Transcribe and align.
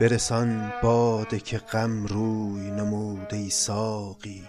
برسان 0.00 0.72
باده 0.82 1.40
که 1.40 1.58
غم 1.58 2.06
روی 2.06 2.70
نمود 2.70 3.34
ای 3.34 3.50
ساقی. 3.50 4.44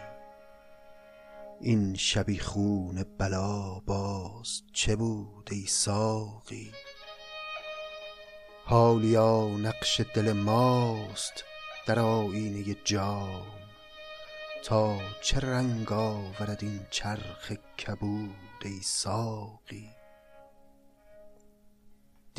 این 1.62 1.96
شبیخون 1.96 3.06
بلا 3.18 3.80
باز 3.80 4.62
چه 4.74 4.96
بود 4.96 5.50
ای 5.52 5.66
ساقی؟ 5.66 6.72
حالیا 8.66 9.48
نقش 9.48 10.02
دل 10.14 10.32
ماست 10.32 11.44
در 11.88 12.00
آیینه 12.00 12.76
جام. 12.84 13.46
تا 14.64 14.98
چه 15.22 15.40
رنگ 15.40 15.92
آورد 15.92 16.60
این 16.62 16.80
چرخ 16.92 17.52
کبود 17.52 18.62
ای 18.66 18.80
ساقی؟ 18.82 20.01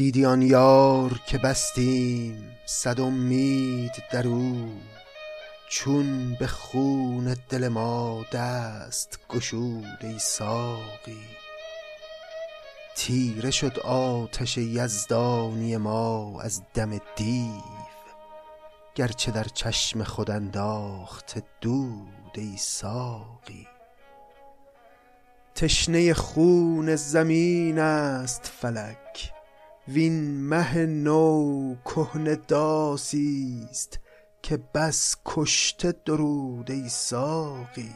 دیدی 0.02 0.46
یار 0.46 1.20
که 1.26 1.38
بستیم 1.38 2.56
صد 2.66 3.00
امید 3.00 3.92
در 4.12 4.26
او؟ 4.26 4.72
چون 5.68 6.34
به 6.34 6.46
خون 6.46 7.36
دل 7.48 7.68
ما 7.68 8.24
دست 8.32 9.18
گشود 9.28 9.98
ای 10.00 10.18
ساقی. 10.18 11.26
تیره 12.96 13.50
شد 13.50 13.78
آتش 13.78 14.58
یزدانی 14.58 15.76
ما 15.76 16.40
از 16.40 16.62
دم 16.74 17.00
دیو 17.16 17.62
گرچه 18.94 19.30
در 19.30 19.44
چشم 19.44 20.02
خود 20.02 20.30
انداخته 20.30 21.42
دود 21.60 22.34
ای 22.34 22.56
ساقی. 22.56 23.68
تشنه 25.54 26.14
خون 26.14 26.96
زمین 26.96 27.78
است 27.78 28.52
فلک 28.60 29.32
وین 29.88 30.48
مه 30.48 30.86
نو 30.86 31.74
کهنه 31.84 32.36
داسی 32.36 33.66
است 33.70 33.98
که 34.42 34.58
بس 34.74 35.16
کشته 35.24 35.94
درود 36.04 36.70
ای 36.70 36.88
ساقی. 36.88 37.92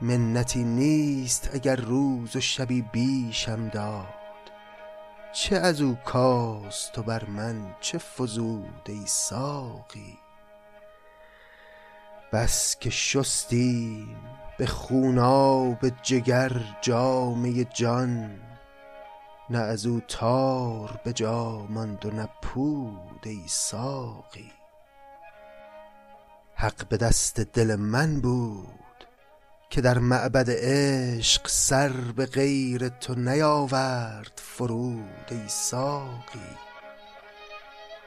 منتی 0.00 0.64
نیست 0.64 1.50
اگر 1.52 1.76
روز 1.76 2.36
و 2.36 2.40
شبی 2.40 2.82
بیشم 2.82 3.68
داد. 3.68 4.06
چه 5.32 5.56
از 5.56 5.80
او 5.80 5.94
کاست 6.04 6.98
و 6.98 7.02
بر 7.02 7.24
من 7.24 7.74
چه 7.80 7.98
فزود 7.98 8.82
ای 8.86 9.06
ساقی. 9.06 10.18
بس 12.32 12.76
که 12.80 12.90
شستیم 12.90 14.16
به 14.58 14.66
خوناب 14.66 15.88
جگر 16.02 16.62
جامه 16.80 17.64
جان 17.64 18.45
نه 19.50 19.58
از 19.58 19.86
او 19.86 20.00
تار 20.08 21.00
به 21.04 21.12
جا 21.12 21.66
ماند 21.66 22.06
و 22.06 22.10
نه 22.10 22.28
پود 22.42 23.20
ای 23.24 23.42
ساقی. 23.46 24.52
حق 26.54 26.88
به 26.88 26.96
دست 26.96 27.40
دل 27.40 27.76
من 27.76 28.20
بود 28.20 29.06
که 29.70 29.80
در 29.80 29.98
معبد 29.98 30.50
عشق 30.50 31.48
سر 31.48 31.92
به 32.16 32.26
غیر 32.26 32.88
تو 32.88 33.14
نیاورد 33.14 34.40
فرود 34.44 35.28
ای 35.30 35.48
ساقی. 35.48 36.56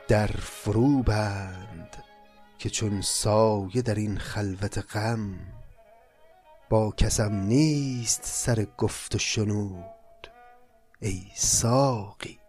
در 0.07 0.27
فروبند 0.27 2.03
که 2.57 2.69
چون 2.69 3.01
سایه 3.01 3.81
در 3.81 3.95
این 3.95 4.17
خلوت 4.17 4.95
غم 4.95 5.39
با 6.69 6.91
کسم 6.91 7.33
نیست 7.33 8.21
سر 8.23 8.67
گفت 8.77 9.15
و 9.15 9.17
شنود. 9.17 9.98
ای 11.01 11.23
ساقی. 11.35 12.39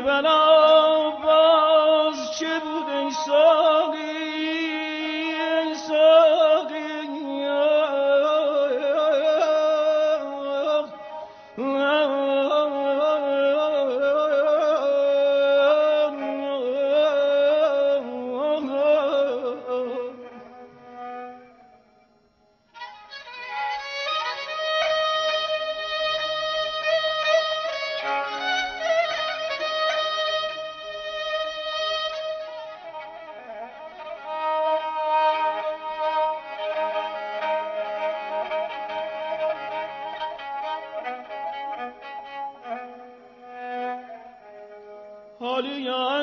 بلا 0.00 0.47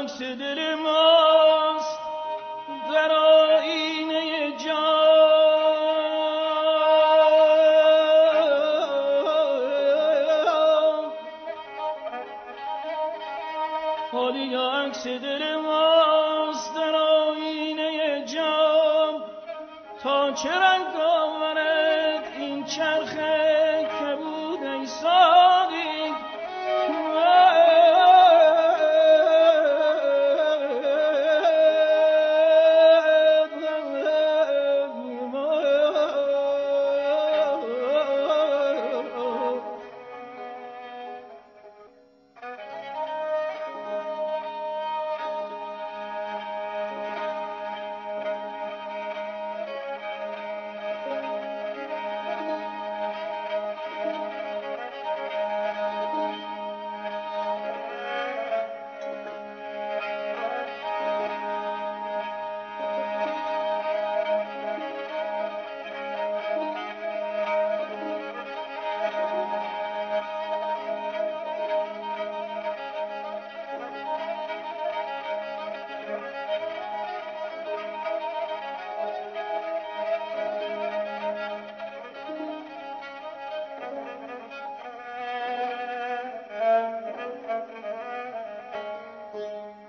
Aksedirim 0.05 0.85
ağır 0.85 1.14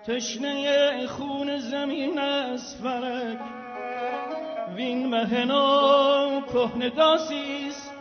تشنه 0.06 1.06
خون 1.06 1.58
زمین 1.60 2.18
از 2.18 2.74
فرک 2.74 3.38
وین 4.76 5.06
مهنا 5.06 6.42
کهن 6.52 6.88
داسیست 6.88 7.92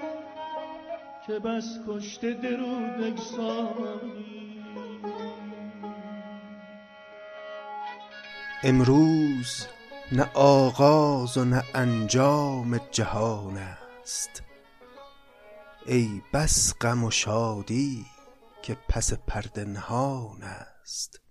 که 1.27 1.39
بس 1.39 1.79
کشته 1.87 2.33
درود 2.33 3.19
امروز 8.63 9.67
نه 10.11 10.29
آغاز 10.33 11.37
و 11.37 11.45
نه 11.45 11.63
انجام 11.73 12.79
جهان 12.91 13.57
است. 13.57 14.43
ای 15.85 16.21
بس 16.33 16.73
غم 16.81 17.03
و 17.03 17.11
شادی 17.11 18.05
که 18.61 18.77
پس 18.89 19.13
پرده 19.13 19.65
نهان 19.65 20.43
است. 20.43 21.24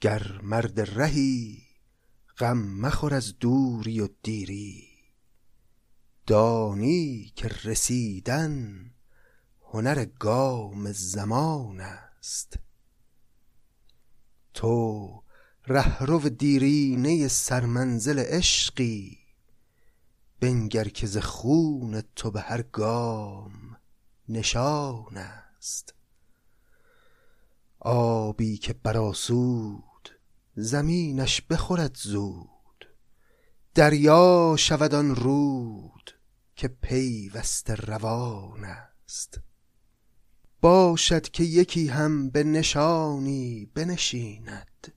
گر 0.00 0.40
مرد 0.42 0.80
رهی 1.00 1.62
غم 2.38 2.58
مخور 2.58 3.14
از 3.14 3.38
دوری 3.38 4.00
و 4.00 4.08
دیری. 4.22 4.88
دانی 6.26 7.32
که 7.36 7.48
رسیدن 7.64 8.84
هنر 9.62 10.04
گام 10.04 10.92
زمان 10.92 11.80
است. 11.80 12.58
تو 14.54 15.22
رهرو 15.66 16.28
دیرینه 16.28 17.28
سرمنزل 17.28 18.18
عشقی 18.18 19.18
بنگر 20.40 20.88
که 20.88 21.06
ز 21.06 21.16
خون 21.16 22.02
تو 22.16 22.30
به 22.30 22.40
هر 22.40 22.62
گام 22.62 23.76
نشان 24.28 25.16
است. 25.16 25.94
آبی 27.80 28.56
که 28.56 28.72
برآسود 28.72 29.89
زمینش 30.54 31.42
بخورد 31.42 31.96
زود. 31.96 32.86
دریا 33.74 34.56
شود 34.58 34.94
آن 34.94 35.16
رود 35.16 36.10
که 36.56 36.68
پیوسته 36.68 37.74
روان 37.74 38.64
است. 38.64 39.40
باشد 40.60 41.28
که 41.28 41.44
یکی 41.44 41.88
هم 41.88 42.30
به 42.30 42.44
نشانی 42.44 43.70
بنشیند. 43.74 44.92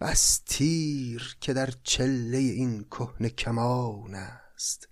بس 0.00 0.40
تیر 0.46 1.36
که 1.40 1.52
در 1.52 1.70
چله 1.82 2.38
این 2.38 2.84
کهنه 2.84 3.28
کمان 3.28 4.14
است. 4.14 4.88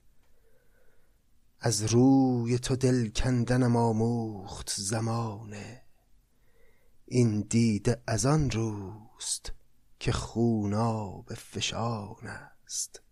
از 1.61 1.83
روی 1.83 2.59
تو 2.59 2.77
دل 2.77 3.09
کندنم 3.09 3.77
آموخت 3.77 4.75
زمانه. 4.77 5.83
این 7.07 7.41
دیده 7.41 8.03
از 8.07 8.27
آن 8.27 8.51
روست 9.21 9.53
که 9.99 10.13
خوناب 10.13 11.35
فشان 11.35 12.27
است. 12.65 13.03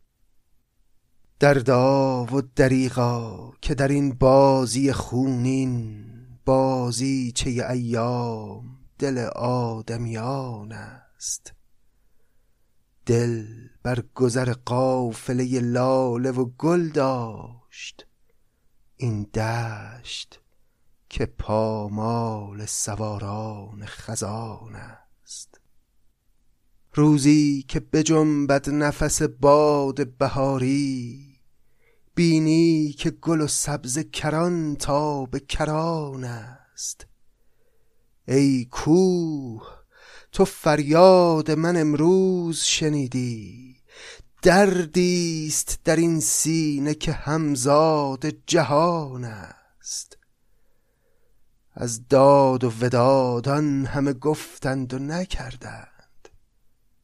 دردا 1.41 2.25
و 2.25 2.41
دریغا 2.41 3.53
که 3.61 3.75
در 3.75 3.89
این 3.89 4.13
بازی 4.13 4.93
خونین 4.93 6.05
بازیچه 6.45 7.51
ایام 7.71 8.79
دل 8.99 9.19
آدمیان 9.37 10.73
است. 10.73 11.53
دل 13.07 13.47
بر 13.83 14.05
گذر 14.15 14.53
قافله 14.53 15.61
لاله 15.61 16.31
و 16.31 16.45
گل 16.45 16.89
داشت. 16.89 18.07
این 18.97 19.23
دشت 19.23 20.41
که 21.09 21.27
پامال 21.27 22.67
سواران 22.67 23.87
خزان 23.87 24.75
است. 24.77 25.08
روزی 26.99 27.65
که 27.69 27.81
بجنبد 27.81 28.71
نفس 28.71 29.23
باد 29.23 30.09
بهاری 30.17 31.27
بینی 32.15 32.93
که 32.99 33.11
گل 33.11 33.41
و 33.41 33.47
سبز 33.47 33.99
کران 33.99 34.77
تا 34.77 35.25
به 35.25 35.41
کران 35.41 36.25
است. 36.25 37.07
ای 38.29 38.65
کوه 38.65 39.63
تو 40.33 40.45
فریاد 40.45 41.51
من 41.51 41.77
امروز 41.77 42.61
شنیدی 42.61 43.77
دردیست 44.43 45.79
در 45.85 45.97
این 45.97 46.21
سینه 46.21 46.95
که 46.95 47.13
همزاد 47.13 48.27
جهان 48.47 49.25
است. 49.25 50.19
از 51.75 52.09
داد 52.09 52.65
و 52.65 52.73
ودادان 52.81 53.87
همه 53.87 54.13
گفتند 54.13 54.95
و 54.95 54.99
نکردند. 54.99 55.98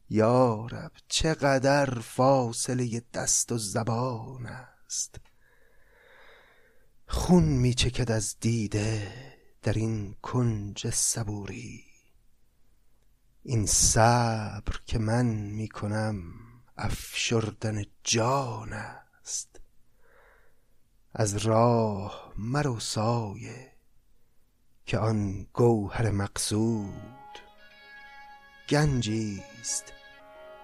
یارب 0.09 0.91
چقدر 1.07 1.99
فاصله 1.99 3.01
دست 3.13 3.51
و 3.51 3.57
زبان 3.57 4.45
است؟ 4.45 5.15
خون 7.07 7.43
میچکد 7.43 8.11
از 8.11 8.35
دیده 8.39 9.13
در 9.61 9.73
این 9.73 10.15
کنج 10.21 10.89
صبوری. 10.89 11.83
این 13.43 13.65
صبر 13.65 14.79
که 14.85 14.99
من 14.99 15.25
می 15.25 15.67
کنم 15.67 16.23
افشردن 16.77 17.83
جان 18.03 18.73
است. 18.73 19.59
از 21.13 21.35
راه 21.35 22.33
مرو 22.37 22.79
سایه 22.79 23.71
که 24.85 24.97
آن 24.97 25.47
گوهر 25.53 26.11
مقصود 26.11 27.14
گنجی 28.69 29.43
است 29.61 29.93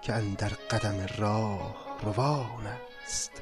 که 0.02 0.12
اندر 0.12 0.48
قدم 0.48 1.06
راه 1.18 1.98
روان 2.02 2.66
است. 3.04 3.32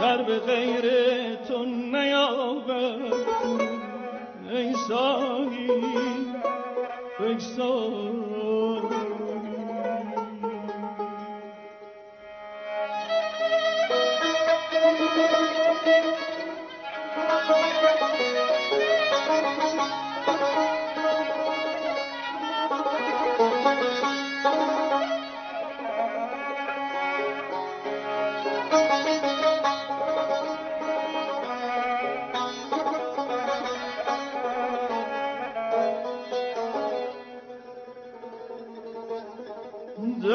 سر 0.00 0.22
به 0.22 0.38
غیر 0.38 0.84
تو 1.34 1.64
نیاورد 1.64 3.14
ای 4.50 4.74
ساقی 4.88 5.70
ای 7.20 7.38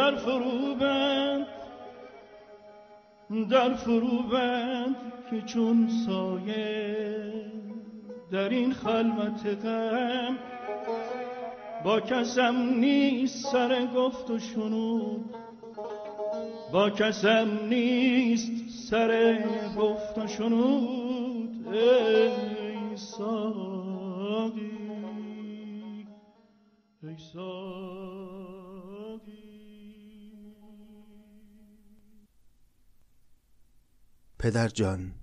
در 0.05 0.15
فرو 0.15 0.75
بند 0.75 1.47
در 3.49 3.73
فرو 3.73 4.23
بند 4.31 4.95
که 5.29 5.41
چون 5.41 5.89
سایه 6.05 7.33
در 8.31 8.49
این 8.49 8.73
خلوت 8.73 9.65
غم. 9.65 10.37
با 11.83 11.99
کسم 11.99 12.55
نیست 12.55 13.51
سر 13.51 13.85
گفت 13.95 14.29
و 14.29 14.39
شنود 14.39 15.35
با 16.71 16.89
کسم 16.89 17.47
نیست 17.69 18.69
سر 18.89 19.43
گفت 19.77 20.17
و 20.17 20.27
شنود. 20.27 21.67
ای 21.73 22.97
ساقی 22.97 24.71
ای 27.03 27.17
ساقی. 27.33 27.94
پدر 34.39 34.67
جان 34.67 35.15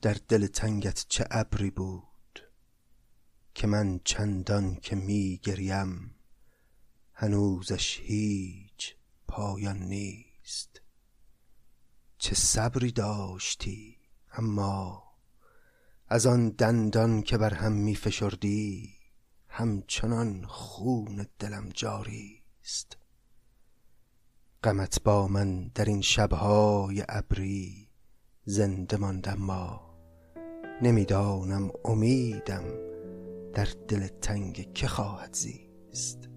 در 0.00 0.16
دل 0.28 0.46
تنگت 0.46 1.04
چه 1.08 1.24
ابری 1.30 1.70
بود؟ 1.70 2.40
که 3.54 3.66
من 3.66 4.00
چندان 4.04 4.74
که 4.74 4.96
می 4.96 5.40
گریم 5.42 6.14
هنوزش 7.14 7.98
هیچ 8.00 8.94
پایان 9.28 9.78
نیست. 9.78 10.80
چه 12.18 12.34
صبری 12.34 12.92
داشتی 12.92 13.98
اما 14.32 15.02
از 16.08 16.26
آن 16.26 16.48
دندان 16.48 17.22
که 17.22 17.38
بر 17.38 17.54
هم 17.54 17.72
می 17.72 17.94
فشردی 17.94 18.94
همچنان 19.48 20.46
خون 20.46 21.26
دلم 21.38 21.68
جاری 21.68 22.42
است 22.64 22.96
غمت 24.64 25.02
با 25.02 25.28
من 25.28 25.68
در 25.68 25.84
این 25.84 26.00
شبهای 26.00 27.04
ابری 27.08 27.81
زنده 28.44 28.96
ماند 28.96 29.28
اما 29.28 29.80
نمی‌دانم 30.82 31.70
امیدم 31.84 32.64
در 33.54 33.68
دل 33.88 34.06
تنگ 34.06 34.72
که 34.72 34.88
خواهد 34.88 35.34
زیست. 35.34 36.31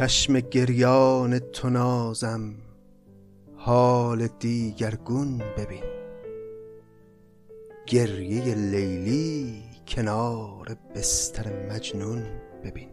چشم 0.00 0.40
گریان 0.40 1.38
تو 1.38 1.70
نازم 1.70 2.54
حال 3.56 4.26
دیگرگون 4.26 5.38
ببین. 5.38 5.82
گریه 7.86 8.54
لیلی 8.54 9.62
کنار 9.88 10.76
بستر 10.94 11.66
مجنون 11.68 12.22
ببین. 12.64 12.88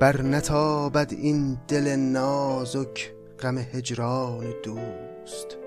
بر 0.00 0.22
نتابد 0.22 1.12
این 1.12 1.58
دل 1.68 1.96
نازک 1.96 3.12
غم 3.40 3.58
هجران 3.58 4.54
دوست 4.62 5.58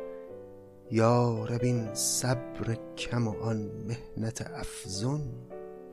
یا 0.92 1.46
رب 1.46 1.64
این 1.64 1.94
صبر 1.94 2.78
کم 2.98 3.28
و 3.28 3.42
آن 3.42 3.72
محنت 3.88 4.42
افزون 4.42 5.22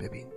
ببین. 0.00 0.35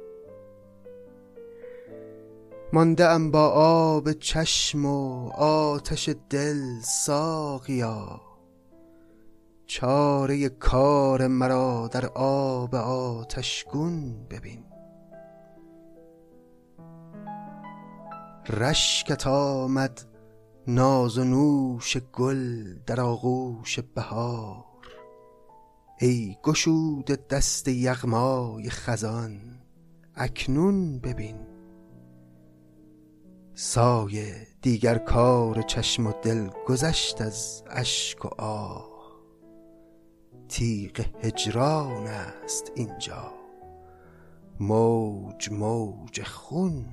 مانده 2.73 3.05
ام 3.05 3.31
با 3.31 3.47
آب 3.49 4.11
چشم 4.11 4.85
و 4.85 5.29
آتش 5.37 6.09
دل 6.29 6.79
ساقیا. 6.81 8.21
چاره 9.65 10.49
کار 10.49 11.27
مرا 11.27 11.89
در 11.91 12.05
آب 12.15 12.75
آتشگون 12.75 14.25
ببین. 14.29 14.63
رشکت 18.49 19.27
آمد 19.27 20.01
ناز 20.67 21.17
و 21.17 21.23
نوش 21.23 21.97
گل 21.97 22.73
در 22.85 23.01
آغوش 23.01 23.79
بهار. 23.79 24.65
ای 25.99 26.37
گشوده 26.43 27.17
دست 27.29 27.67
یغمای 27.67 28.69
خزان 28.69 29.41
اکنون 30.15 30.99
ببین. 30.99 31.58
سایه 33.61 34.47
دیگر 34.61 34.97
کار 34.97 35.61
چشم 35.61 36.07
و 36.07 36.11
دل 36.21 36.49
گذشت 36.67 37.21
از 37.21 37.63
اشک 37.69 38.25
و 38.25 38.41
آه. 38.41 38.89
تیغ 40.49 41.05
هجران 41.23 42.07
است 42.07 42.71
اینجا. 42.75 43.33
موج 44.59 45.51
موج 45.51 46.23
خون 46.23 46.85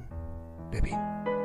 ببین. 0.72 1.35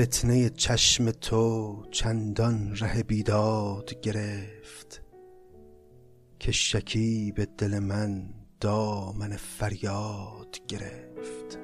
فتنه 0.00 0.50
چشم 0.50 1.10
تو 1.10 1.84
چندان 1.90 2.76
ره 2.76 3.02
بیداد 3.02 4.00
گرفت 4.00 5.02
که 6.38 6.52
شکیب 6.52 7.44
دل 7.44 7.78
من 7.78 8.34
دامن 8.60 9.36
فریاد 9.36 10.56
گرفت. 10.68 11.58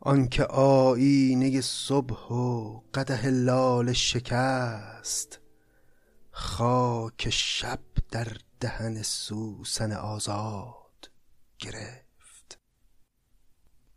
آنکه 0.00 0.44
آیینه 0.44 1.60
صبح 1.60 2.32
و 2.32 2.80
قدح 2.94 3.26
لاله 3.26 3.92
شکست 3.92 5.40
خاک 6.30 7.30
شب 7.30 7.80
در 8.10 8.28
دهن 8.60 9.02
سوسن 9.02 9.92
آزاد 9.92 11.10
گرفت. 11.58 12.11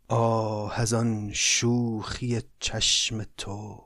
آه 0.08 0.80
از 0.80 0.92
آن 0.92 1.32
شوخی 1.32 2.42
چشم 2.60 3.26
تو 3.36 3.84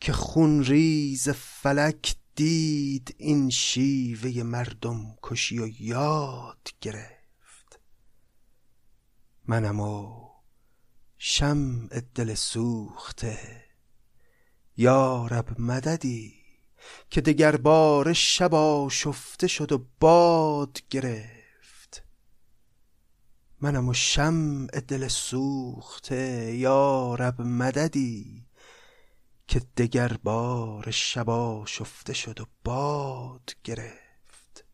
که 0.00 0.12
خونریز 0.12 1.28
فلک 1.28 2.16
دید 2.34 3.14
این 3.18 3.50
شیوه 3.50 4.42
مردم 4.42 5.16
کشی 5.22 5.58
و 5.58 5.68
یاد 5.80 6.68
گرفت. 6.80 7.80
منم 9.46 9.80
و 9.80 10.28
شمع 11.18 12.00
دل 12.14 12.34
سوخته 12.34 13.64
یارب 14.76 15.60
مددی 15.60 16.34
که 17.10 17.20
دگر 17.20 17.56
بار 17.56 18.12
شب 18.12 18.54
آشفته 18.54 19.46
شد 19.46 19.72
و 19.72 19.86
باد 20.00 20.78
گرفت. 20.90 21.39
منم 23.62 23.88
و 23.88 23.94
شمع 23.94 24.66
دل 24.66 25.08
سوخته 25.08 26.54
یارب 26.54 27.40
مددی 27.40 28.46
که 29.46 29.62
دگر 29.76 30.16
بار 30.22 30.90
شب 30.90 31.30
آشفته 31.30 32.12
شد 32.12 32.40
و 32.40 32.46
باد 32.64 33.50
گرفت. 33.64 34.64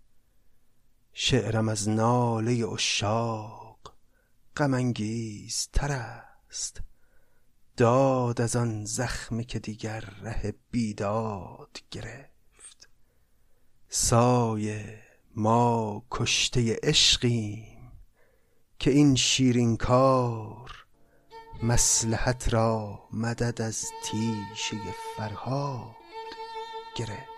شعرم 1.12 1.68
از 1.68 1.88
ناله 1.88 2.66
عشاق 2.66 3.94
غم 4.56 4.92
تر 5.72 5.92
است. 5.92 6.80
داد 7.76 8.40
از 8.40 8.56
آن 8.56 8.84
زخمی 8.84 9.44
که 9.44 9.58
دیگر 9.58 10.00
ره 10.00 10.54
بیداد 10.70 11.78
گرفت. 11.90 12.88
سایه 13.88 15.02
ما 15.34 16.02
کشته 16.10 16.78
عشقیم. 16.82 17.75
که 18.78 18.90
این 18.90 19.14
شیرین 19.14 19.76
کار 19.76 20.86
مسلحت 21.62 22.54
را 22.54 22.98
مدد 23.12 23.62
از 23.62 23.84
تیشه 24.04 24.76
فرهاد 25.16 25.96
گرفت. 26.96 27.35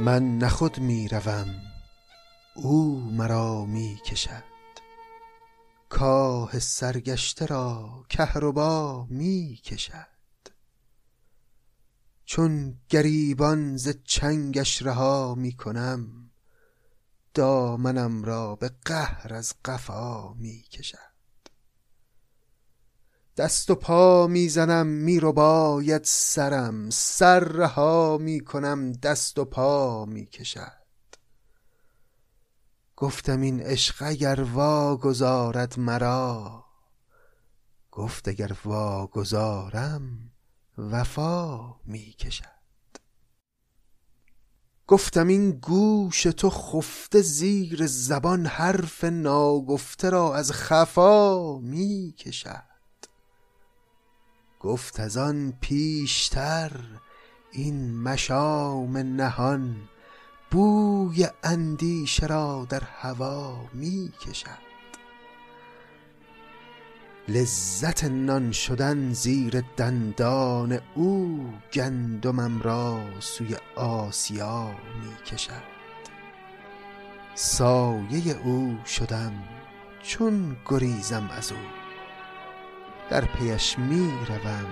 من 0.00 0.38
نه 0.38 0.48
خود 0.48 0.78
می 0.78 1.08
روم 1.08 1.62
او 2.54 3.00
مرا 3.00 3.64
می 3.64 3.98
کشد. 4.06 4.44
کاه 5.88 6.58
سرگشته 6.58 7.46
را 7.46 8.04
کهربا 8.08 9.06
می 9.10 9.60
کشد. 9.64 10.06
چون 12.24 12.80
گریبان 12.88 13.76
ز 13.76 13.88
چنگش 14.04 14.82
رها 14.82 15.34
می 15.34 15.52
کنم 15.52 16.30
دامنم 17.34 18.24
را 18.24 18.56
به 18.56 18.70
قهر 18.84 19.34
از 19.34 19.54
قفا 19.64 20.34
می 20.34 20.62
کشد. 20.62 21.09
دست 23.40 23.70
و 23.70 23.74
پا 23.74 24.26
می‌زنم 24.26 24.86
میرو 24.86 25.32
باید 25.32 26.04
سرم. 26.04 26.90
سر 26.90 27.40
رها 27.40 28.18
می‌کنم 28.18 28.92
دست 28.92 29.38
و 29.38 29.44
پا 29.44 30.04
می‌کشد. 30.04 30.82
گفتم 32.96 33.40
این 33.40 33.60
عشق 33.60 33.94
اگر 34.06 34.40
واگذارد 34.40 35.78
مرا 35.78 36.64
گفت 37.90 38.28
اگر 38.28 38.52
واگذارم 38.64 40.32
وفا 40.78 41.74
می‌کشد. 41.84 42.60
گفتم 44.86 45.26
این 45.28 45.50
گوش 45.50 46.22
تو 46.22 46.50
خفته 46.50 47.22
زیر 47.22 47.86
زبان 47.86 48.46
حرف 48.46 49.04
ناگفته 49.04 50.10
را 50.10 50.34
از 50.34 50.52
خفا 50.52 51.58
می‌کشد. 51.58 52.69
گفت 54.60 55.00
از 55.00 55.16
آن 55.16 55.52
پیشتر 55.60 56.72
این 57.52 57.96
مشام 57.96 58.96
نهان 58.96 59.76
بوی 60.50 61.26
اندیشه 61.42 62.26
را 62.26 62.66
در 62.70 62.82
هوا 62.84 63.56
می 63.72 64.12
کشد. 64.20 64.70
لذت 67.28 68.04
نان 68.04 68.52
شدن 68.52 69.12
زیر 69.12 69.60
دندان 69.76 70.80
او 70.94 71.44
گندمم 71.72 72.62
را 72.62 73.00
سوی 73.20 73.56
آسیا 73.76 74.70
می 74.70 75.24
کشد. 75.26 75.62
سایه 77.34 78.40
او 78.44 78.78
شدم 78.86 79.32
چون 80.02 80.56
گریزم 80.66 81.30
از 81.32 81.52
او. 81.52 81.79
در 83.10 83.24
پیش 83.24 83.78
می 83.78 84.12
روم 84.28 84.66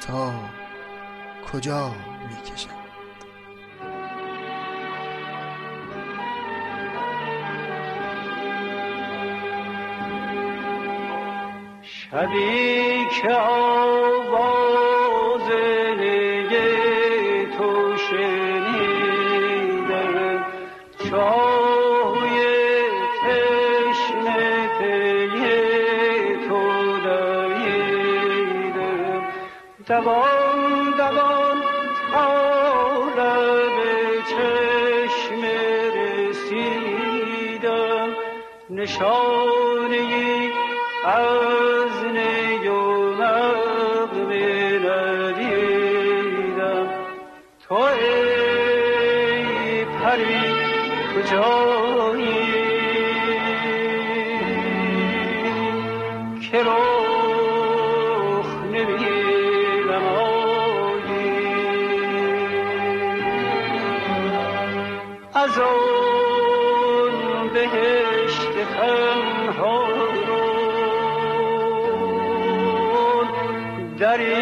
تا 0.00 0.32
کجا 1.52 1.88
می 2.28 2.52
کشم؟ 2.52 2.70
شبی 11.82 13.06
که 13.22 13.28
دوان 13.28 14.81
از 65.52 65.58
آن 65.58 67.48
بهشت 67.52 68.64
خنها 68.64 69.88
رو. 70.26 70.44
دری 73.98 74.41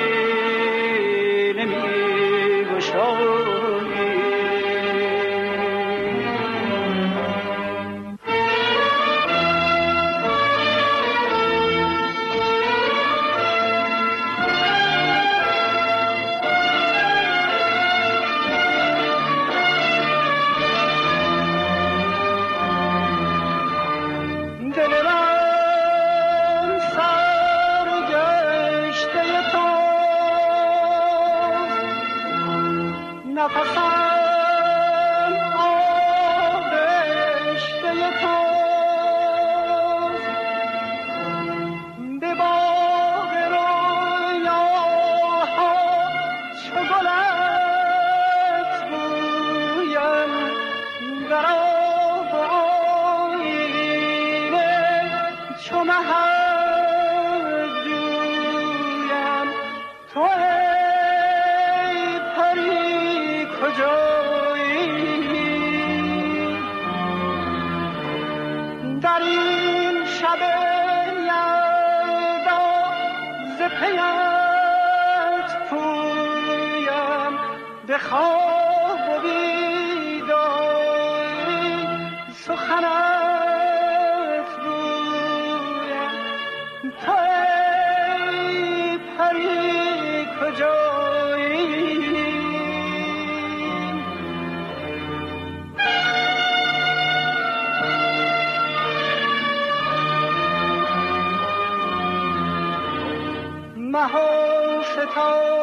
مها 103.91 104.81
ستاره 104.83 105.60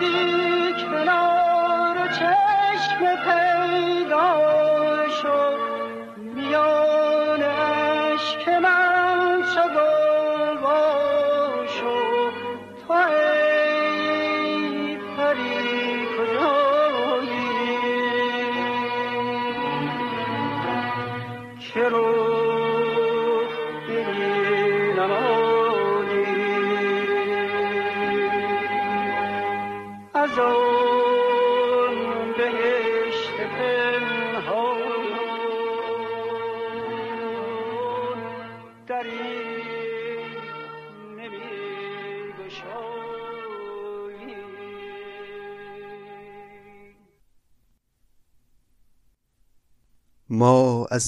Hadi. 0.00 0.49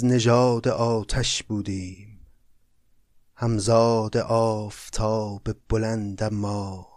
نژاد 0.05 0.68
آتش 0.68 1.42
بودیم. 1.42 2.21
همزاد 3.37 4.16
آفتاب 4.16 5.42
بلند 5.68 6.25
ما 6.25 6.88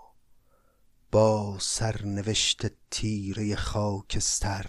با 1.12 1.58
سرنوشت 1.60 2.66
تیره 2.92 3.56
خاکستر. 3.56 4.66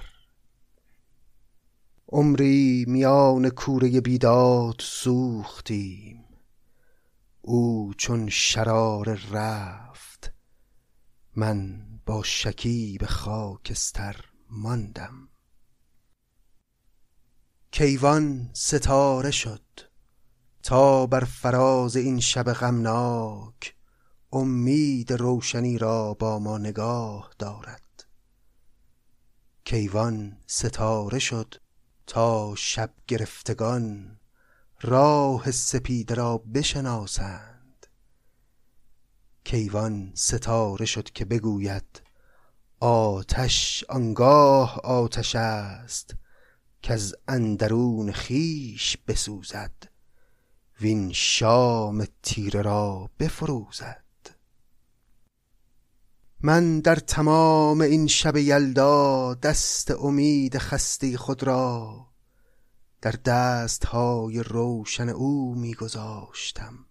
عمری 2.09 2.85
میان 2.89 3.51
کوره 3.51 4.01
بیداد 4.01 4.77
سوختیم. 4.81 6.25
او 7.43 7.95
چون 7.97 8.29
شرار 8.29 9.21
رفت 9.31 10.33
من 11.35 11.87
با 12.07 12.23
شکیب 12.23 13.07
خاکستر 13.07 14.17
ماندم. 14.51 15.29
کیوان 17.77 18.51
ستاره 18.53 19.31
شد 19.31 19.81
تا 20.63 21.07
بر 21.07 21.25
فراز 21.25 21.97
این 21.97 22.21
شب 22.21 22.53
غمناک 22.53 23.75
امید 24.33 25.13
روشنی 25.13 25.79
را 25.79 26.15
با 26.15 26.39
ما 26.39 26.59
نگاه 26.59 27.31
دارد. 27.39 28.05
کیوان 29.65 30.39
ستاره 30.47 31.19
شد 31.19 31.55
تا 32.07 32.55
شب 32.55 32.91
گرفتگان 33.07 34.19
راه 34.81 35.51
سپیده 35.51 36.15
را 36.15 36.39
بشناسند. 36.39 37.87
کیوان 39.45 40.13
ستاره 40.15 40.87
شد 40.87 41.11
که 41.11 41.25
بگوید 41.25 42.03
آتش 42.81 43.85
آنگاه 43.89 44.81
آتش 44.81 45.37
است 45.37 46.15
کز 46.83 47.15
اندرون 47.29 48.13
خویش 48.13 48.97
بسوزد 49.07 49.73
وین 50.81 51.13
شام 51.13 52.07
تیره 52.23 52.63
را 52.63 53.11
بفروزد. 53.19 54.03
من 56.41 56.81
در 56.81 56.97
تمام 56.97 57.81
این 57.81 58.07
شب 58.07 58.37
یلدا 58.37 59.35
دست 59.35 59.91
امید 59.91 60.59
خسته 60.59 61.17
خود 61.17 61.43
را 61.43 62.07
در 63.03 63.11
دستهای 63.11 64.43
روشن 64.43 65.09
او 65.09 65.55
میگذاشتم. 65.55 66.87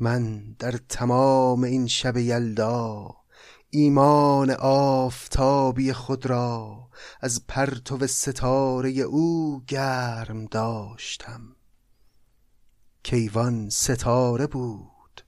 من 0.00 0.52
در 0.58 0.72
تمام 0.88 1.64
این 1.64 1.86
شب 1.86 2.16
یلدا 2.16 3.16
ایمان 3.76 4.50
آفتابی 4.60 5.92
خود 5.92 6.26
را 6.26 6.88
از 7.20 7.46
پرتو 7.46 8.06
ستاره 8.06 8.90
او 8.90 9.62
گرم 9.66 10.44
داشتم. 10.44 11.56
کیوان 13.02 13.68
ستاره 13.68 14.46
بود. 14.46 15.20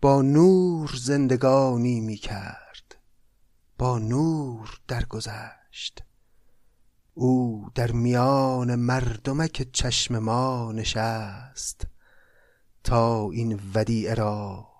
با 0.00 0.22
نور 0.22 0.90
زندگانی 0.96 2.00
می 2.00 2.16
کرد. 2.16 2.96
با 3.78 3.98
نور 3.98 4.80
درگذشت. 4.88 6.02
او 7.14 7.68
در 7.74 7.92
میان 7.92 8.74
مردمک 8.74 9.68
چشم 9.72 10.18
ما 10.18 10.72
نشست. 10.72 11.86
تا 12.84 13.30
این 13.30 13.60
ودیعه 13.74 14.14
را 14.14 14.73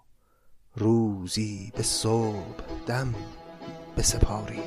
روزی 0.76 1.72
به 1.76 1.82
صبح 1.82 2.64
دم 2.86 3.14
بسپاریم 3.96 4.62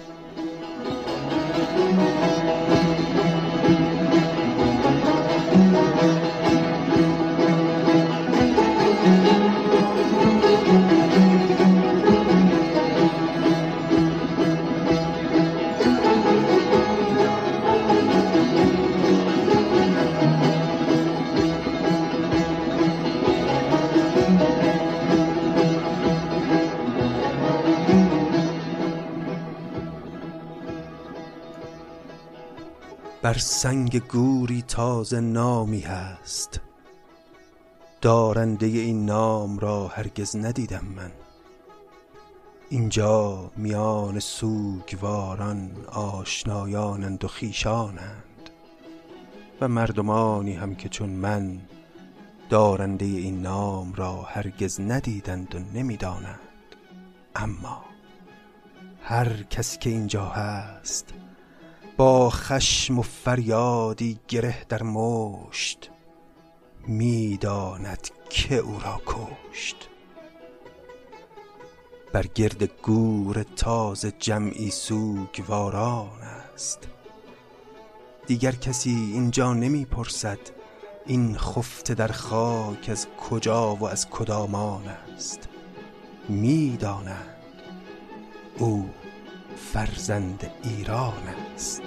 بر 33.37 33.41
سنگ 33.41 34.07
گوری 34.07 34.61
تازه 34.61 35.19
نامی 35.19 35.79
هست. 35.79 36.59
دارنده 38.01 38.65
این 38.65 39.05
نام 39.05 39.59
را 39.59 39.87
هرگز 39.87 40.35
ندیدم 40.35 40.85
من. 40.95 41.11
اینجا 42.69 43.51
میان 43.55 44.19
سوگواران 44.19 45.71
آشنایانند 45.91 47.23
و 47.23 47.27
خیشانند 47.27 48.49
و 49.61 49.67
مردمانی 49.67 50.53
هم 50.53 50.75
که 50.75 50.89
چون 50.89 51.09
من 51.09 51.59
دارنده 52.49 53.05
این 53.05 53.41
نام 53.41 53.93
را 53.93 54.21
هرگز 54.21 54.81
ندیدند 54.81 55.55
و 55.55 55.77
نمی‌دانند. 55.77 56.39
اما 57.35 57.85
هر 59.03 59.43
کس 59.43 59.77
که 59.77 59.89
اینجا 59.89 60.25
هست 60.25 61.13
با 61.97 62.29
خشم 62.29 62.99
و 62.99 63.01
فریادی 63.01 64.19
گره 64.27 64.65
در 64.69 64.83
مشت 64.83 65.89
می‌داند 66.87 68.07
که 68.29 68.55
او 68.55 68.79
را 68.79 69.01
کشت. 69.05 69.89
بر 72.13 72.27
گرد 72.27 72.63
گور 72.63 73.43
تازه 73.43 74.11
جمعی 74.11 74.71
سوگواران 74.71 76.21
است. 76.53 76.79
دیگر 78.27 78.51
کسی 78.51 78.89
اینجا 78.89 79.53
نمی‌پرسد 79.53 80.39
این 81.05 81.37
خفته 81.37 81.93
در 81.93 82.11
خاک 82.11 82.89
از 82.89 83.07
کجا 83.29 83.75
و 83.75 83.83
از 83.83 84.09
کدامان 84.09 84.87
است. 84.87 85.49
می‌دانند 86.29 87.35
او 88.57 88.89
فرزند 89.73 90.51
ایران 90.63 91.23
است. 91.55 91.81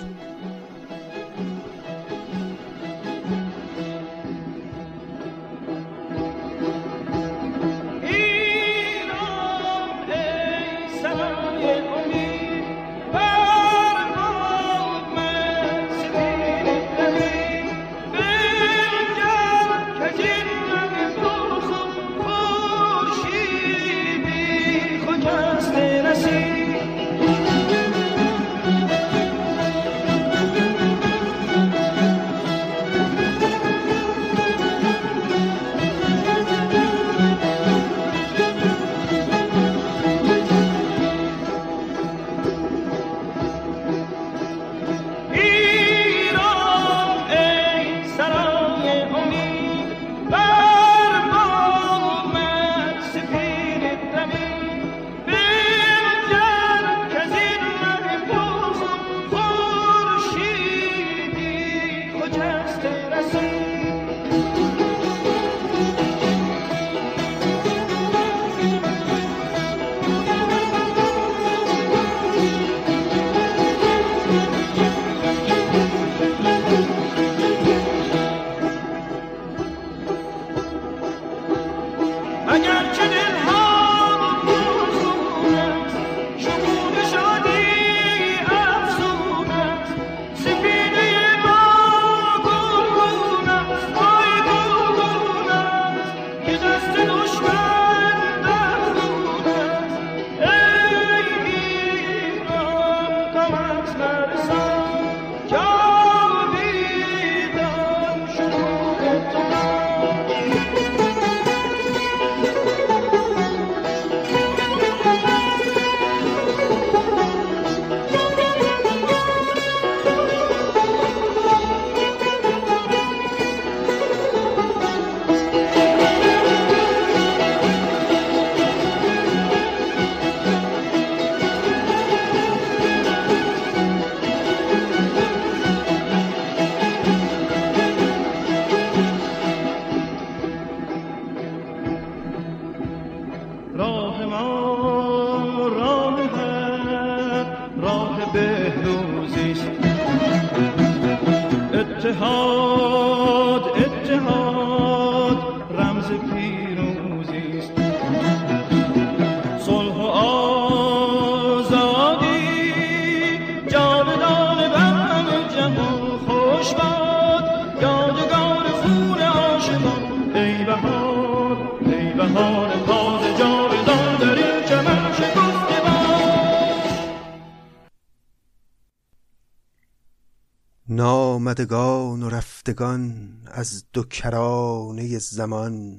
رفتگان 182.81 183.39
از 183.47 183.85
دو 183.93 184.03
کرانه 184.05 185.19
زمان 185.19 185.99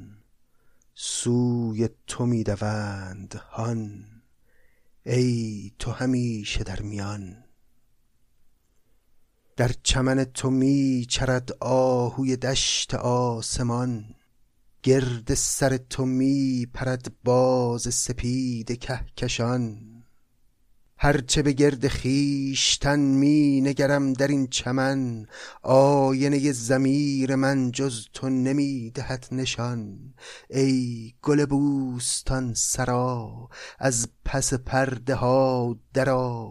سوی 0.94 1.90
تو 2.08 2.26
می 2.26 2.44
دوند 2.44 3.34
هان. 3.34 4.06
ای 5.06 5.72
تو 5.80 5.92
همیشه 5.92 6.64
در 6.64 6.82
میان. 6.82 7.44
در 9.56 9.72
چمن 9.84 10.24
تو 10.24 10.50
می 10.50 11.06
چرد 11.10 11.52
آهوی 11.60 12.38
دشت 12.38 12.94
آسمان. 12.96 14.16
گرد 14.84 15.34
سر 15.34 15.78
تو 15.78 16.06
می 16.06 16.68
پرد 16.74 17.12
باز 17.24 17.94
سپید 17.94 18.80
کهکشان. 18.80 19.91
هرچه 21.04 21.42
به 21.42 21.54
گرد 21.54 21.88
خویشتن 21.88 23.00
می 23.00 23.62
نگرم 23.62 24.14
در 24.14 24.28
این 24.28 24.48
چمن 24.48 25.26
آینه 25.64 26.52
ضمیر 26.52 27.36
من 27.36 27.72
جز 27.72 28.06
تو 28.14 28.30
نمی 28.30 28.92
دهد 28.92 29.28
نشان. 29.32 30.14
ای 30.50 31.14
گل 31.22 31.46
بوستان 31.46 32.54
سرا 32.54 33.50
از 33.80 34.08
پس 34.26 34.54
پرده 34.54 35.16
ها 35.16 35.80
درآ 35.94 36.48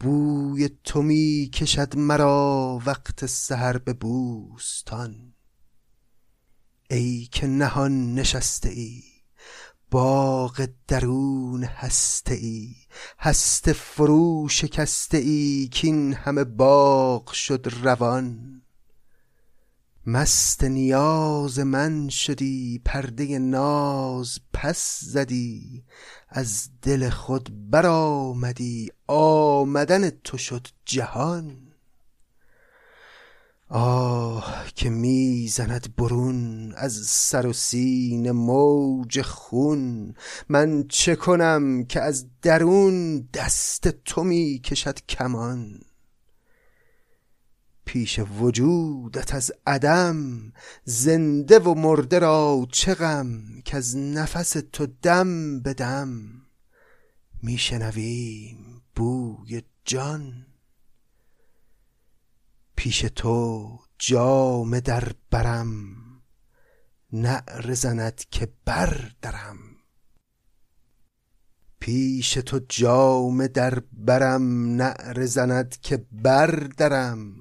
بوی 0.00 0.70
تو 0.84 1.02
می 1.02 1.50
کشد 1.54 1.96
مرا 1.96 2.80
وقت 2.86 3.26
سحر 3.26 3.78
به 3.78 3.92
بوستان. 3.92 5.34
ای 6.90 7.28
که 7.32 7.46
نهان 7.46 8.14
نشسته 8.14 8.68
ای 8.68 9.02
باغ 9.90 10.68
درون 10.88 11.64
هسته 11.64 12.34
ای 12.34 12.74
هسته 13.18 13.72
فرو 13.72 14.48
شکسته 14.48 15.18
ای 15.18 15.68
کین 15.72 16.14
همه 16.14 16.44
باغ 16.44 17.32
شد 17.32 17.66
روان. 17.82 18.62
مست 20.06 20.64
نیاز 20.64 21.58
من 21.58 22.08
شدی 22.08 22.80
پرده 22.84 23.38
ناز 23.38 24.38
پس 24.52 25.00
زدی 25.02 25.84
از 26.28 26.68
دل 26.82 27.10
خود 27.10 27.70
برآمدی 27.70 28.90
آمدن 29.06 30.10
تو 30.10 30.38
شد 30.38 30.66
جهان. 30.84 31.67
آه 33.70 34.64
که 34.74 34.90
می‌زند 34.90 35.96
برون 35.96 36.72
از 36.76 36.92
سر 36.92 37.46
و 37.46 37.52
سینه 37.52 38.32
موج 38.32 39.22
خون. 39.22 40.14
من 40.48 40.84
چه 40.88 41.16
کنم 41.16 41.84
که 41.84 42.00
از 42.00 42.26
درون 42.42 43.20
دست 43.34 43.88
تو 43.88 44.24
می 44.24 44.60
کشد 44.64 45.06
کمان؟ 45.06 45.80
پیش 47.84 48.20
وجودت 48.40 49.34
از 49.34 49.52
عدم 49.66 50.52
زنده 50.84 51.58
و 51.58 51.74
مرده 51.74 52.18
را 52.18 52.66
چه 52.72 52.94
غم 52.94 53.42
از 53.72 53.96
نفس 53.96 54.56
تو 54.72 54.86
دم 55.02 55.60
به 55.60 55.74
دم. 55.74 56.12
میشنویم 57.42 58.82
بوی 58.94 59.62
جان. 59.84 60.47
پیش 62.78 63.00
تو 63.00 63.78
جامه 63.98 64.80
در 64.80 65.12
برم 65.30 65.70
نعره 67.12 67.74
زند 67.74 68.24
که 68.30 68.52
بردرم 68.64 69.58
پیش 71.80 72.30
تو 72.30 72.60
جامه 72.68 73.48
در 73.48 73.82
برم 73.92 74.74
نعره 74.76 75.26
زند 75.26 75.80
که 75.80 76.06
بردرم 76.12 77.34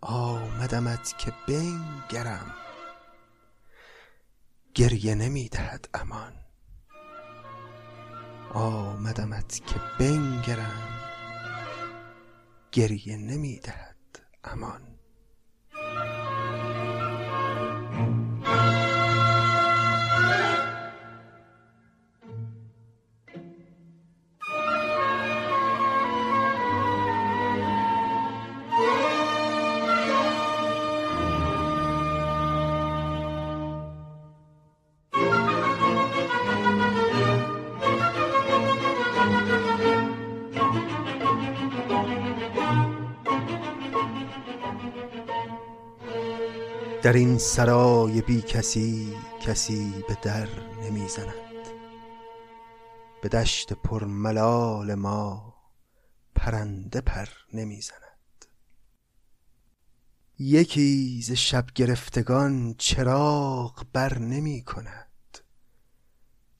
آمدمت 0.00 1.14
که 1.18 1.32
بنگرم. 1.48 2.54
گریه 4.74 5.14
نمی 5.14 5.48
دهد 5.48 5.88
امان. 5.94 6.32
آمدمت 8.52 9.60
که 9.66 9.80
بنگرم. 9.98 10.82
گریه 12.72 13.16
نمی 13.16 13.60
دهد 14.42 14.52
امان 14.52 14.89
در 47.10 47.16
این 47.16 47.38
سرای 47.38 48.20
بی 48.22 48.42
کسی 48.42 49.16
کسی 49.40 50.04
به 50.08 50.18
در 50.22 50.48
نمی‌زند 50.82 51.34
به 53.22 53.28
دشت 53.28 53.72
پر 53.72 54.04
ملال 54.04 54.94
ما 54.94 55.54
پرنده 56.34 57.00
پر 57.00 57.28
نمی‌زند 57.52 58.44
یکی 60.38 61.22
ز 61.22 61.32
شب 61.32 61.66
گرفتگان 61.74 62.74
چراغ 62.78 63.86
بر 63.92 64.18
نمی 64.18 64.62
کند. 64.62 65.38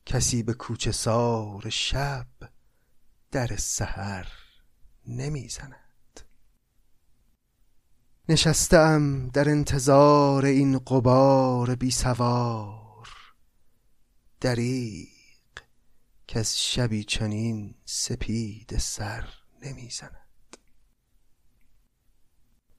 کسی 0.06 0.42
به 0.42 0.54
کوچه 0.54 0.92
سار 0.92 1.68
شب 1.68 2.26
در 3.30 3.56
سحر 3.56 4.26
نمی‌زند 5.06 5.79
نشسته 8.30 8.98
در 9.32 9.48
انتظار 9.48 10.44
این 10.44 10.78
غبار 10.78 11.74
بی 11.74 11.90
سوار. 11.90 13.08
دریغ 14.40 15.08
از 16.34 16.60
شبی 16.60 17.04
چنین 17.04 17.74
سپید 17.84 18.78
سر 18.78 19.28
نمی‌زند. 19.62 20.56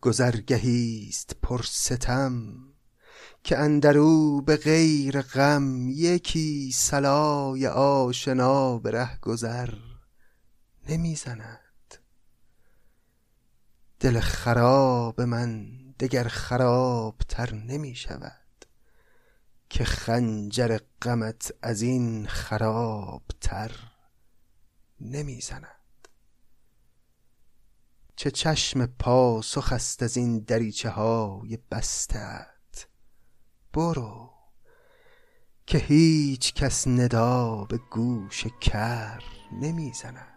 گذرگهی 0.01 1.07
است 1.09 1.35
پر 1.41 1.61
ستم 1.63 2.53
که 3.43 3.57
اندرو 3.57 4.41
به 4.41 4.57
غیر 4.57 5.21
غم 5.21 5.89
یکی 5.89 6.71
صلای 6.71 7.67
آشنا 7.67 8.77
به 8.77 8.91
ره 8.91 9.19
گذر 9.19 9.73
نمی‌زند. 10.89 11.60
دل 14.01 14.19
خراب 14.19 15.21
من 15.21 15.67
دگر 15.99 16.27
خرابتر 16.27 17.53
نمی 17.53 17.95
شود 17.95 18.65
که 19.69 19.83
خنجر 19.83 20.79
غمت 21.01 21.53
از 21.61 21.81
این 21.81 22.27
خرابتر 22.27 23.71
نمی 25.01 25.41
زند. 25.41 26.07
چه 28.15 28.31
چشم 28.31 28.85
پاسخ 28.85 29.73
است 29.73 30.03
از 30.03 30.17
این 30.17 30.39
دریچه 30.39 30.89
های 30.89 31.57
بستت؟ 31.71 32.87
برو 33.73 34.33
که 35.65 35.77
هیچ 35.77 36.53
کس 36.53 36.87
ندا 36.87 37.65
به 37.65 37.77
گوش 37.77 38.47
کر 38.61 39.23
نمی 39.51 39.93
زند. 39.93 40.30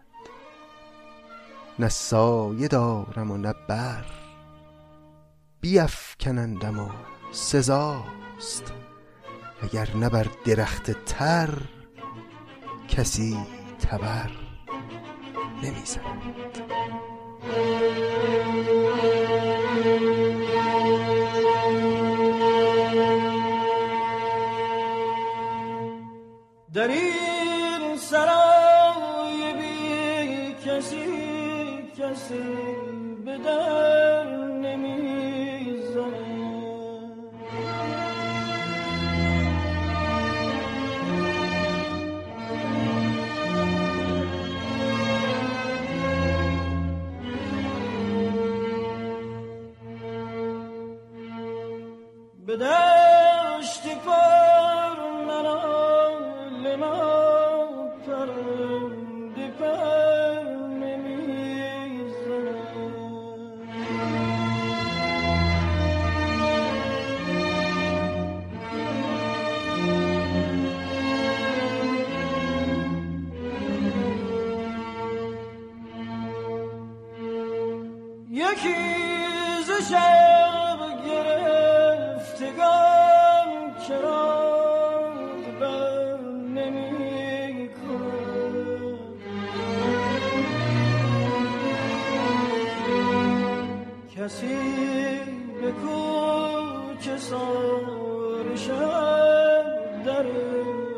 نه 1.79 1.89
سایه 1.89 2.67
دارم 2.67 3.31
و 3.31 3.37
نه 3.37 3.53
بر. 3.69 4.05
بیفکنندم 5.61 6.79
و 6.79 6.89
سزاست. 7.31 8.73
اگر 9.61 9.89
نه 9.95 10.09
بر 10.09 10.27
درخت 10.45 10.91
تر 11.05 11.49
کسی 12.87 13.37
تبر 13.79 14.31
نمی‌زند. 15.63 16.61
کسی 32.25 32.39
به 33.25 33.37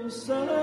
Sarı 0.10 0.57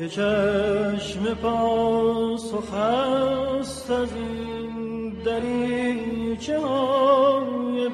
که 0.00 0.08
چشم 0.08 1.34
پاسخ 1.34 2.74
هست 2.74 3.90
از 3.90 4.08
این 4.12 5.12
دریچه 5.24 6.60
های 6.60 7.88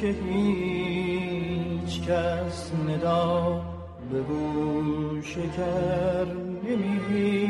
که 0.00 0.06
هیچ 0.06 2.02
کس 2.08 2.72
ندا 2.88 3.62
به 4.12 4.20
گوش 4.20 5.36
نمی‌زند 6.64 7.41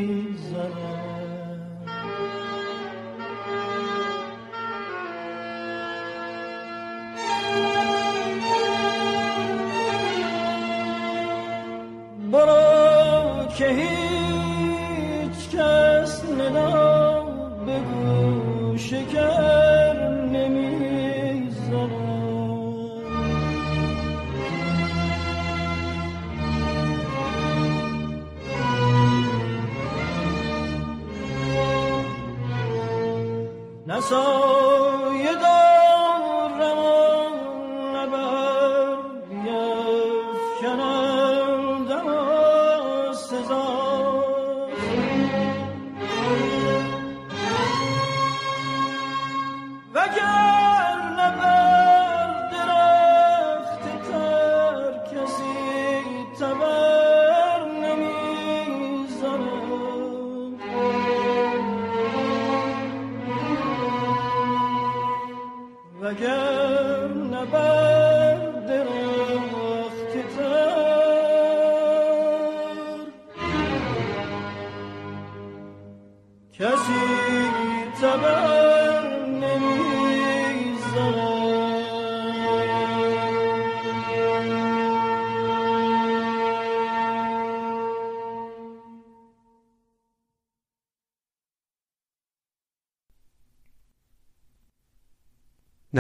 وگر 66.03 67.09
نبر 67.33 67.82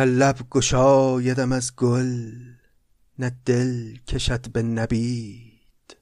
نه 0.02 0.08
لب 0.08 0.38
گشایدم 0.50 1.52
از 1.52 1.76
گل 1.76 2.32
نه 3.18 3.36
دل 3.44 3.96
کشد 3.96 4.52
به 4.52 4.62
نبید. 4.62 5.96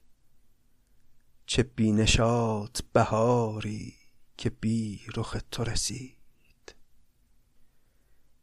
چه 1.45 1.63
بی 1.63 1.91
نشاط 1.91 2.81
بهاری 2.93 3.93
که 4.37 4.49
بی 4.49 5.01
رخ 5.15 5.37
تو 5.51 5.63
رسید. 5.63 6.75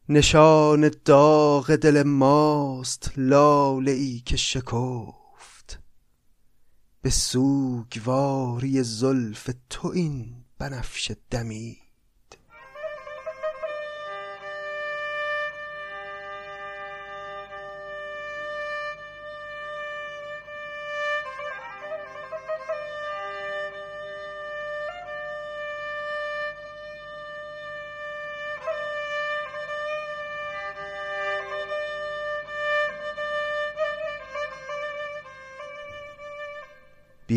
نشان 0.09 0.90
داغ 1.04 1.76
دل 1.76 2.02
ماست 2.02 3.12
لاله 3.16 3.92
ای 3.92 4.20
که 4.20 4.36
شکفت. 4.36 5.80
به 7.02 7.11
سوگواری 7.11 8.82
زلف 8.82 9.50
تو 9.70 9.88
این 9.88 10.44
بنفشه 10.59 11.16
دمید. 11.30 11.88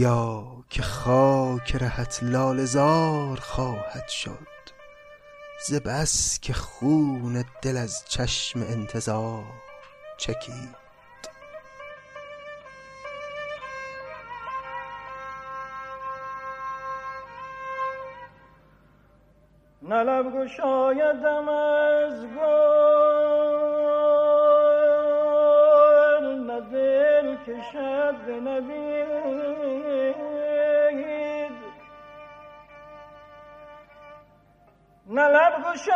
بیا 0.02 0.43
که 0.70 0.82
خاک 0.82 1.76
رهت 1.76 2.20
لالزار 2.24 3.39
خواهد 3.39 4.08
شد. 4.08 4.47
ز 5.68 5.74
بس 5.74 6.39
که 6.39 6.54
خون 6.54 7.45
دل 7.62 7.78
از 7.78 8.06
چشم 8.10 8.60
انتظار 8.60 9.43
چکید. 10.18 10.76
نه 19.82 20.04
لب 20.04 20.26
گشایدم 20.36 21.49
از 21.49 22.26
گل 22.26 23.20
کشد 27.48 28.16
به 28.26 28.39
نه 35.08 35.28
لب 35.28 35.54
گشایدم 35.64 35.96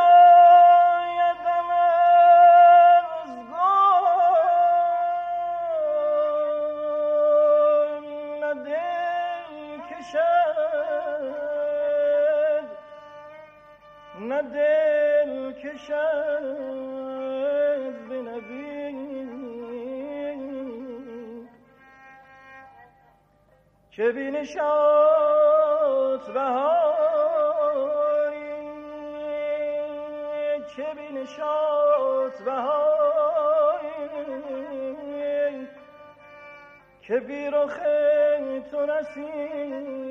از 3.21 3.29
گل 3.51 3.95
نه 8.41 8.53
دل 8.53 9.79
کشد. 9.89 10.25
نه 14.19 14.41
دل 14.41 15.51
کشد. 15.53 16.94
چه 23.95 24.11
بینشات 24.11 24.55
بهار 26.33 26.95
که 30.75 30.83
بی 30.95 31.13
نشاط 31.13 32.41
بهایی؟ 32.45 33.67
که 37.01 37.19
بی 37.19 37.47
رخ 37.47 37.77
تو 38.71 38.85
رسید 38.85 40.05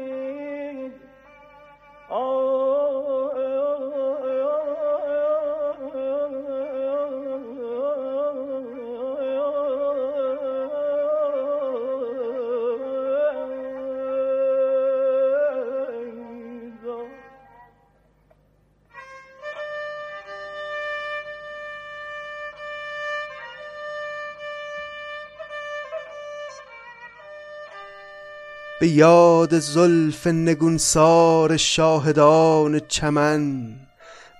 به 28.84 28.90
یاد 28.90 29.58
زلف 29.58 30.26
نگونسار 30.26 31.56
شاهدان 31.56 32.80
چمن 32.88 33.74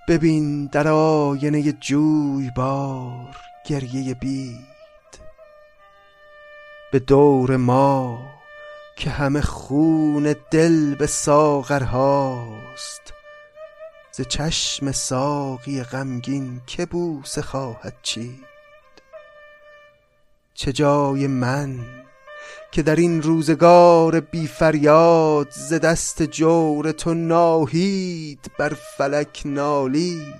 ببین 0.09 0.67
در 0.67 0.89
آینه 0.89 1.73
جویبار 1.73 3.37
گریه 3.67 4.15
بید 4.15 5.19
به 6.93 6.99
دور 6.99 7.57
ما 7.57 8.19
که 8.97 9.11
همه 9.11 9.41
خون 9.41 10.37
دل 10.51 10.95
به 10.95 11.07
ساغرهاست 11.07 13.13
ز 14.13 14.21
چشم 14.21 14.93
ساقی 14.93 15.83
غمگین 15.83 16.61
که 16.67 16.87
بوسه 16.87 17.43
خواهد 17.43 17.95
چید. 18.03 18.45
چه 20.55 20.73
جای 20.73 21.27
من 21.27 22.04
که 22.75 22.83
در 22.83 22.97
این 22.97 23.23
روزگار 23.23 24.21
بی 24.21 24.47
فریاد 24.47 25.51
ز 25.51 25.73
دست 25.73 26.23
جور 26.23 26.93
تو 26.93 27.15
ناهید 27.15 28.51
بر 28.59 28.69
فلک 28.69 29.43
نالید. 29.45 30.35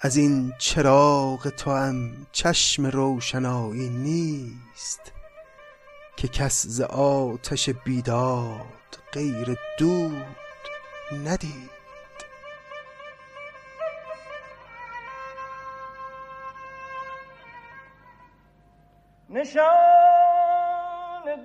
از 0.00 0.16
این 0.16 0.52
چراغ 0.58 1.48
تو 1.48 1.70
هم 1.70 2.26
چشم 2.32 2.86
روشنایی 2.86 3.88
نیست 3.88 5.12
که 6.16 6.28
کس 6.28 6.66
ز 6.66 6.80
آتش 6.80 7.70
بیداد 7.70 8.98
غیر 9.12 9.56
دود 9.78 10.36
ندید. 11.24 11.73
نشان 19.30 19.64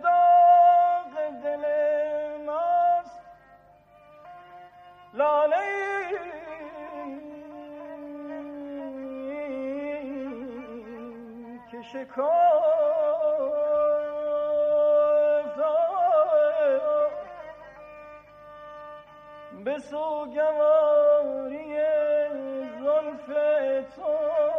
داغ 0.04 1.14
دل 1.44 1.66
ماست. 2.46 3.22
لاله 5.14 5.58
که 11.72 11.82
شکافت 11.82 12.80
به 19.66 19.80
سوگواری 19.80 21.76
زلف 22.80 23.28
تو 23.96 24.59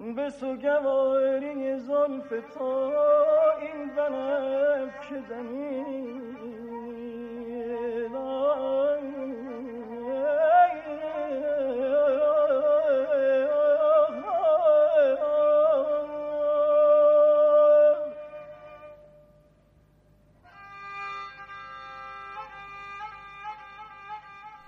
به 0.00 0.30
سوگواری 0.30 1.78
زلف 1.78 2.28
تو 2.54 2.64
این 3.60 3.88
بنفش 3.96 5.28
زمین. 5.28 6.20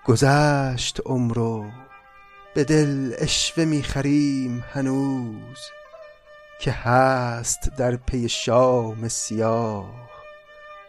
گذشت 0.04 1.00
عمر 1.06 1.38
به 2.54 2.64
دل 2.64 3.14
اشوه 3.18 3.64
می‌خریم 3.64 4.64
هنوز 4.72 5.58
که 6.60 6.72
هست 6.72 7.70
در 7.76 7.96
پی 7.96 8.28
شام 8.28 9.08
سیاه 9.08 10.10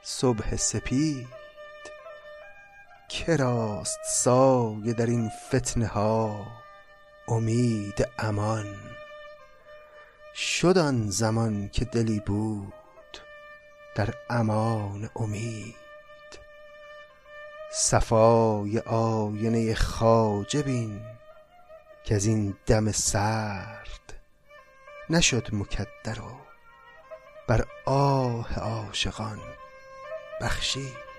صبح 0.01 0.55
سپید. 0.55 1.28
کراست 3.09 3.99
سایه 4.07 4.93
در 4.93 5.05
این 5.05 5.30
فتنه 5.49 5.88
ها 5.88 6.45
امید 7.28 8.07
امان. 8.20 8.76
شد 10.36 10.78
آن 10.78 11.09
زمان 11.09 11.70
که 11.70 11.86
دلی 11.86 12.20
بود 12.20 12.74
در 13.95 14.14
امان 14.30 15.09
امید. 15.16 15.76
صفای 17.72 18.80
آینه 18.80 19.76
خواجه 19.76 20.61
بین 20.61 21.12
از 22.12 22.26
این 22.26 22.56
دم 22.66 22.91
سرد 22.91 24.14
نشد 25.10 25.47
مکدر 25.54 26.22
و 26.22 26.38
بر 27.47 27.66
آه 27.86 28.60
عاشقان 28.60 29.39
بخشید. 30.41 31.12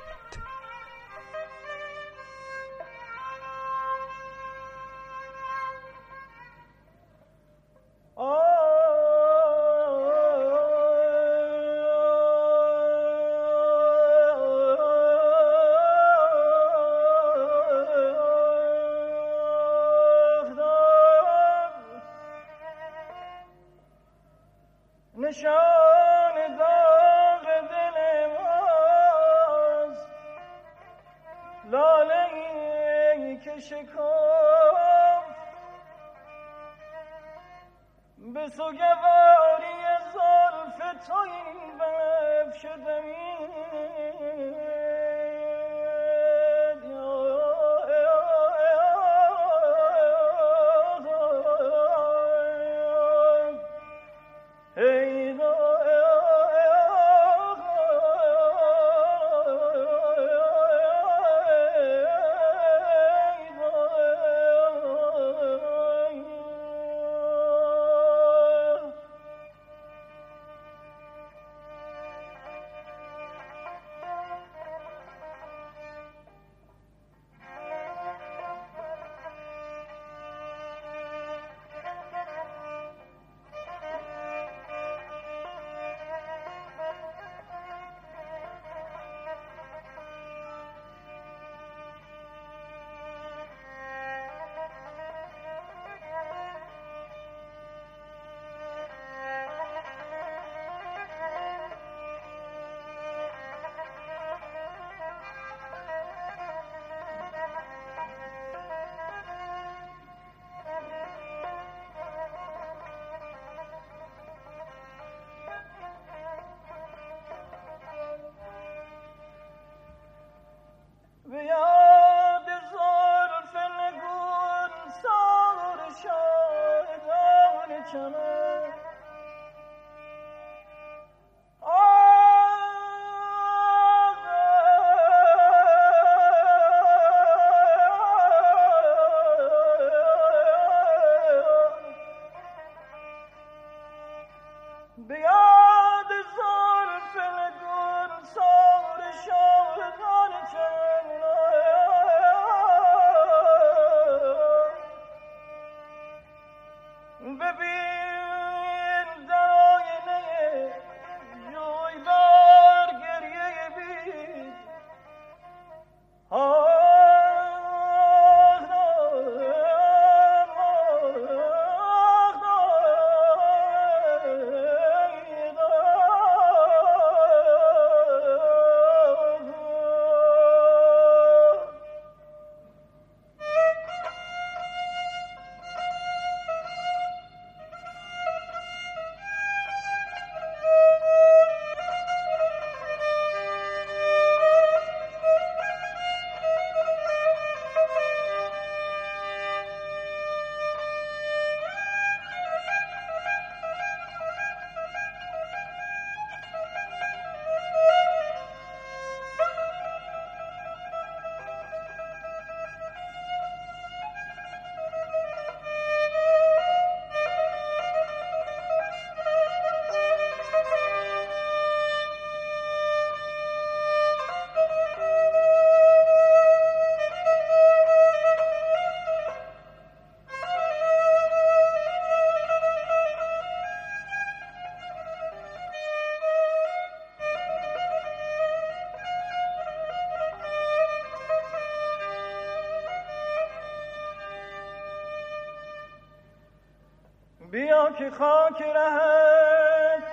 که 247.98 248.10
خاک 248.10 248.62
رهت 248.62 250.08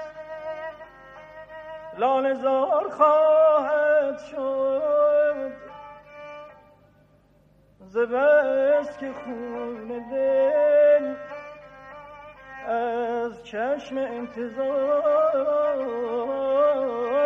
لالزار 1.98 2.90
خواهد 2.90 4.18
شد. 4.20 5.52
زبست 7.80 9.00
که 9.00 9.12
خون 9.14 9.88
دل 10.12 11.16
از 12.68 13.44
چشم 13.44 13.98
انتظار 13.98 14.92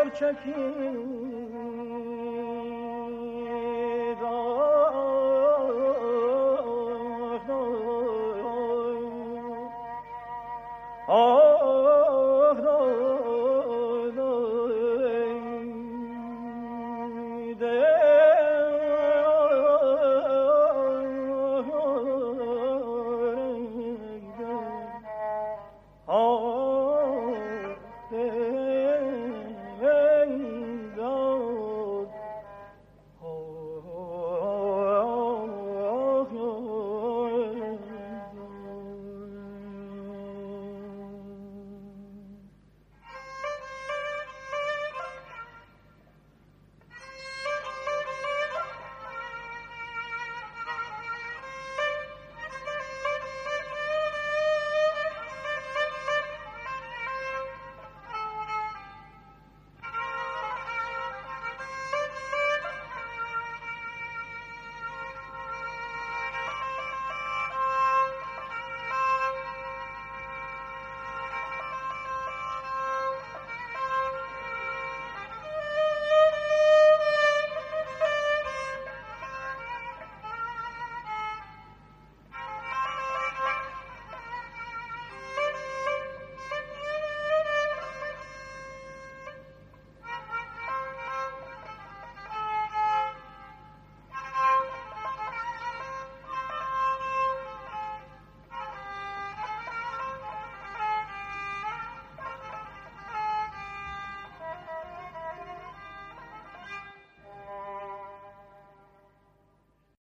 چکید 0.10 1.05